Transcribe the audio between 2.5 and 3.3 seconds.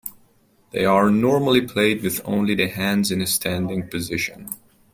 the hands in a